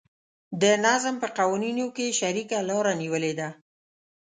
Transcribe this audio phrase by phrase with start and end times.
[0.61, 3.49] د نظم په قوانینو کې یې شریکه لاره نیولې ده.